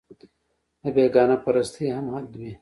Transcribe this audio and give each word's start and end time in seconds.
د 0.83 0.83
بېګانه 0.95 1.35
پرستۍ 1.43 1.87
هم 1.95 2.05
حد 2.15 2.31
وي 2.39 2.53